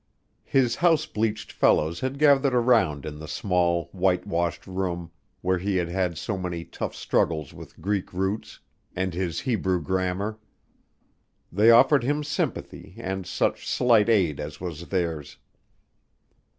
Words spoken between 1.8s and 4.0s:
had gathered around in the small,